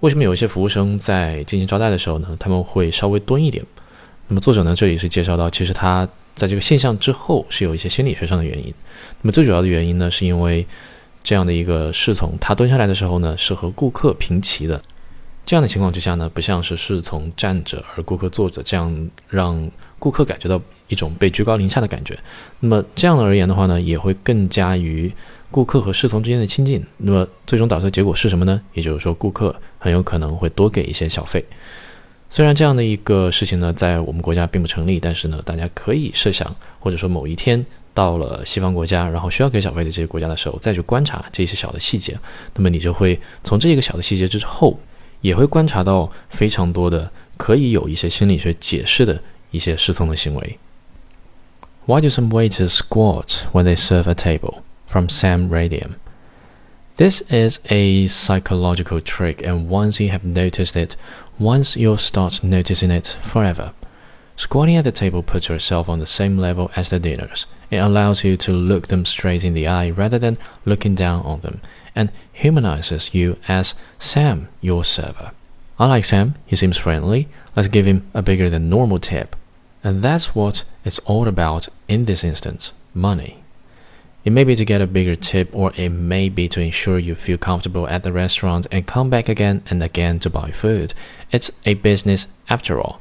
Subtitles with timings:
[0.00, 3.64] 为什么有一些服务生在进行招待的时候呢，他们会稍微蹲一点？
[4.28, 8.72] 那么作者呢，这里是介绍到，其实他在这个现象之后是有一些心理学上的原因。
[9.22, 10.64] 那么最主要的原因呢，是因为
[11.24, 14.80] 这样的一个侍从，他蹲下来的时候呢，是和顾客平齐的。
[15.44, 19.68] 这样的情况之下呢，不像是侍从站着而顾客坐着，这样让
[19.98, 22.16] 顾客感觉到一种被居高临下的感觉。
[22.60, 25.10] 那么这样的而言的话呢，也会更加于
[25.50, 26.84] 顾客和侍从之间的亲近。
[26.98, 28.60] 那么最终导致的结果是什么呢？
[28.74, 31.44] 也就是说，顾客很有可能会多给一些小费。
[32.30, 37.64] 虽然这样的一个事情呢，在我们国家并不成立，但是呢，大家可以设想，或者说某一天
[37.94, 42.18] 到了西方国家，然后需要给小费的这些国家的时候，再去观察这些小的细节，
[42.54, 44.78] 那么你就会从这个小的细节之后。
[45.20, 50.58] 也会观察到非常多的可以有一些心理学解释的一些侍从的行为。
[51.86, 54.58] Why do some waiters squat when they serve a table?
[54.86, 55.94] From Sam Radium.
[56.98, 60.96] This is a psychological trick, and once you have noticed it,
[61.38, 63.72] once you'll start noticing it forever.
[64.36, 67.46] Squatting at the table puts yourself on the same level as the dinners.
[67.70, 71.38] It allows you to look them straight in the eye rather than looking down on
[71.38, 71.60] them
[71.94, 75.30] and humanizes you as Sam, your server.
[75.78, 77.28] I like Sam, he seems friendly.
[77.54, 79.36] Let's give him a bigger than normal tip.
[79.84, 83.44] And that's what it's all about in this instance money.
[84.24, 87.14] It may be to get a bigger tip, or it may be to ensure you
[87.14, 90.92] feel comfortable at the restaurant and come back again and again to buy food.
[91.30, 93.00] It's a business after all.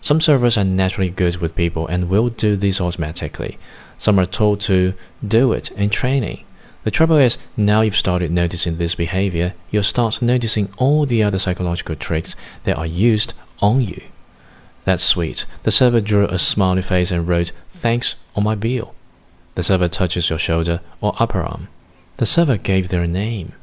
[0.00, 3.58] Some servers are naturally good with people and will do this automatically.
[3.98, 4.94] Some are told to
[5.26, 6.44] do it in training.
[6.84, 11.38] The trouble is, now you've started noticing this behavior, you'll start noticing all the other
[11.38, 14.02] psychological tricks that are used on you.
[14.84, 15.44] That's sweet.
[15.64, 18.94] The server drew a smiley face and wrote, Thanks on my bill.
[19.58, 21.66] The server touches your shoulder or upper arm.
[22.18, 23.54] The server gave their name.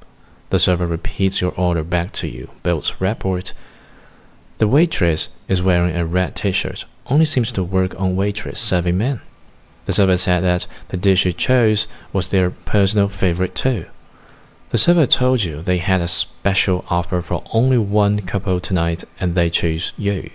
[0.49, 3.43] The server repeats your order back to you, builds rapport.
[4.57, 8.97] The waitress is wearing a red t shirt, only seems to work on waitress serving
[8.97, 9.21] men.
[9.85, 13.85] The server said that the dish you chose was their personal favorite too.
[14.71, 19.33] The server told you they had a special offer for only one couple tonight and
[19.33, 20.29] they chose you.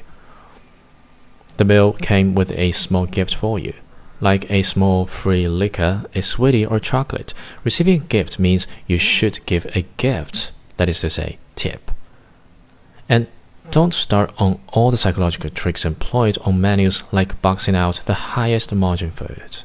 [1.58, 3.74] The bill came with a small gift for you,
[4.20, 7.34] like a small free liquor, a sweetie, or chocolate.
[7.64, 11.90] Receiving a gift means you should give a gift, that is to say, tip.
[13.08, 13.26] And
[13.70, 18.74] don't start on all the psychological tricks employed on menus like boxing out the highest
[18.74, 19.64] margin foods.